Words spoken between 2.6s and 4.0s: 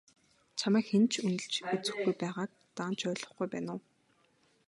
даанч ойлгохгүй байна уу?